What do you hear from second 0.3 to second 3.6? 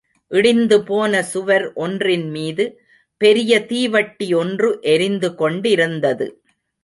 இடிந்துபோன சுவர் ஒன்றின்மீது பெரிய